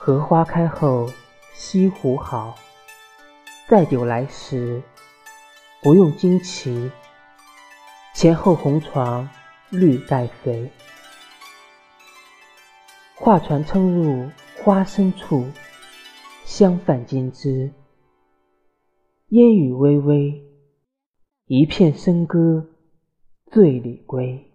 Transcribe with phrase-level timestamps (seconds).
[0.00, 1.10] 荷花开后
[1.54, 2.56] 西湖好，
[3.68, 4.80] 载酒来时
[5.82, 6.90] 不用惊奇。
[8.14, 9.28] 前后红床
[9.70, 10.70] 绿带肥，
[13.16, 14.30] 画船撑入
[14.62, 15.44] 花深处，
[16.44, 17.72] 香泛金枝。
[19.30, 20.42] 烟雨微微，
[21.46, 22.68] 一片笙歌
[23.50, 24.47] 醉里归。